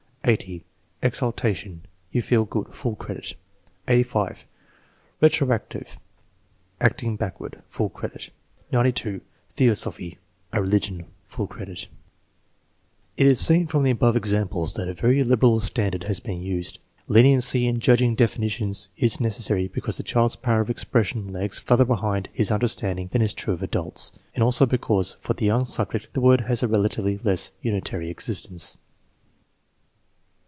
80. 0.23 0.63
Exaltation. 1.01 1.81
"You 2.11 2.21
feel 2.21 2.45
good." 2.45 2.71
(Full 2.75 2.95
credit.) 2.95 3.33
85. 3.87 4.45
Retroactive. 5.19 5.97
"Acting 6.79 7.15
backward." 7.15 7.63
(Full 7.67 7.89
credit.) 7.89 8.29
92. 8.71 9.21
Tkeosophy. 9.57 10.17
"A 10.53 10.61
religion," 10.61 11.05
(Full 11.25 11.47
credit.) 11.47 11.87
TEST 13.15 13.17
NO. 13.17 13.25
VIEE, 13.25 13.29
G 13.29 13.29
229 13.31 13.31
It 13.31 13.31
is 13.31 13.39
seen 13.39 13.65
from 13.65 13.81
the 13.81 13.89
above 13.89 14.15
examples 14.15 14.75
that 14.75 14.87
a 14.87 14.93
very 14.93 15.23
liberal 15.23 15.59
standard 15.59 16.03
has 16.03 16.19
been 16.19 16.43
used. 16.43 16.77
Leniency 17.07 17.65
in 17.67 17.79
judging 17.79 18.13
definitions 18.13 18.89
is 18.95 19.19
necessary 19.19 19.69
because 19.69 19.97
the 19.97 20.03
child's 20.03 20.35
power 20.35 20.61
of 20.61 20.69
expression 20.69 21.33
lags 21.33 21.57
far 21.57 21.77
ther 21.77 21.85
behind 21.85 22.29
his 22.31 22.51
understanding 22.51 23.07
than 23.11 23.23
is 23.23 23.33
true 23.33 23.55
of 23.55 23.63
adults, 23.63 24.11
and 24.35 24.43
also 24.43 24.67
because 24.67 25.15
for 25.15 25.33
the 25.33 25.47
young 25.47 25.65
subject 25.65 26.13
the 26.13 26.21
word 26.21 26.41
has 26.41 26.61
a 26.61 26.67
rela 26.67 26.89
tively 26.89 27.25
less 27.25 27.49
unitary 27.63 28.11
existence. 28.11 28.77